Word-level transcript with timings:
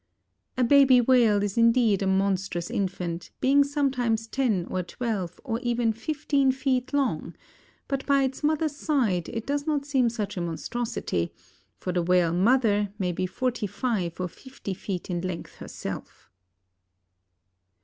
A 0.57 0.63
baby 0.63 0.99
whale 0.99 1.43
is 1.43 1.59
indeed 1.59 2.01
a 2.01 2.07
monstrous 2.07 2.71
infant, 2.71 3.29
being 3.39 3.63
sometimes 3.63 4.25
ten 4.25 4.65
or 4.65 4.81
twelve 4.81 5.39
or 5.43 5.59
even 5.59 5.93
fifteen 5.93 6.51
feet 6.51 6.91
long; 6.91 7.35
but 7.87 8.03
by 8.07 8.23
its 8.23 8.41
mother's 8.41 8.75
side 8.75 9.29
it 9.29 9.45
does 9.45 9.67
not 9.67 9.85
seem 9.85 10.09
such 10.09 10.37
a 10.37 10.41
monstrosity, 10.41 11.31
for 11.77 11.91
the 11.93 12.01
whale 12.01 12.33
mother 12.33 12.91
may 12.97 13.11
be 13.11 13.27
forty 13.27 13.67
five 13.67 14.19
or 14.19 14.27
fifty 14.27 14.73
feet 14.73 15.11
in 15.11 15.21
length 15.21 15.57
herself. 15.57 16.31